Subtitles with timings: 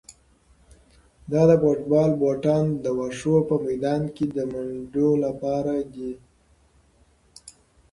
[1.31, 6.13] دا د فوټبال بوټان د واښو په میدان کې د منډو لپاره دي.